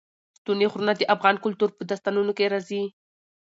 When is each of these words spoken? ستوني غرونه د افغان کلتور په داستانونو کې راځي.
ستوني 0.39 0.65
غرونه 0.71 0.93
د 0.97 1.01
افغان 1.15 1.35
کلتور 1.45 1.69
په 1.77 1.83
داستانونو 1.89 2.31
کې 2.37 2.51
راځي. 2.53 2.83